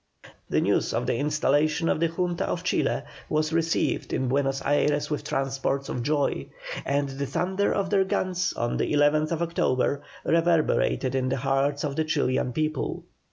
The 0.49 0.61
news 0.61 0.95
of 0.95 1.05
the 1.05 1.15
installation 1.17 1.87
of 1.87 1.99
the 1.99 2.07
Junta 2.07 2.45
of 2.47 2.63
Chile 2.63 3.03
was 3.29 3.53
received 3.53 4.13
in 4.13 4.29
Buenos 4.29 4.59
Ayres 4.65 5.11
with 5.11 5.23
transports 5.23 5.89
of 5.89 6.01
joy, 6.01 6.47
and 6.87 7.07
the 7.07 7.27
thunder 7.27 7.71
of 7.71 7.91
their 7.91 8.03
guns 8.03 8.51
on 8.53 8.77
the 8.77 8.91
11th 8.91 9.31
October, 9.33 10.01
reverberated 10.25 11.13
in 11.13 11.29
the 11.29 11.37
hearts 11.37 11.83
of 11.83 11.95
the 11.95 12.03
Chilian 12.03 12.51
people. 12.51 13.03